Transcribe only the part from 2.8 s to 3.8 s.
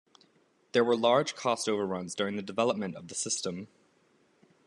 of the system.